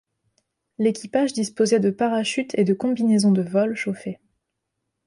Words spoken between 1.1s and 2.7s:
disposait de parachutes et